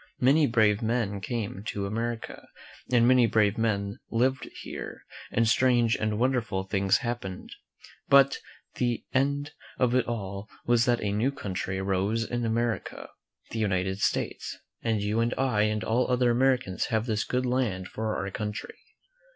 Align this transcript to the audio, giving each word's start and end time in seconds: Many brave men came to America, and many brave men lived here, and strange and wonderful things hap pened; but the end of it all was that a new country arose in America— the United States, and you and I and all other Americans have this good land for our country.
Many 0.19 0.47
brave 0.47 0.81
men 0.81 1.19
came 1.21 1.63
to 1.67 1.85
America, 1.85 2.47
and 2.91 3.07
many 3.07 3.27
brave 3.27 3.55
men 3.55 3.99
lived 4.09 4.49
here, 4.63 5.05
and 5.31 5.47
strange 5.47 5.95
and 5.95 6.17
wonderful 6.17 6.63
things 6.63 6.97
hap 7.05 7.21
pened; 7.21 7.49
but 8.09 8.37
the 8.77 9.05
end 9.13 9.51
of 9.77 9.93
it 9.93 10.07
all 10.07 10.49
was 10.65 10.85
that 10.85 11.03
a 11.03 11.11
new 11.11 11.31
country 11.31 11.77
arose 11.77 12.23
in 12.25 12.43
America— 12.47 13.11
the 13.51 13.59
United 13.59 13.99
States, 13.99 14.57
and 14.81 15.03
you 15.03 15.19
and 15.19 15.35
I 15.37 15.65
and 15.65 15.83
all 15.83 16.09
other 16.11 16.31
Americans 16.31 16.85
have 16.87 17.05
this 17.05 17.23
good 17.23 17.45
land 17.45 17.87
for 17.87 18.15
our 18.17 18.31
country. 18.31 18.79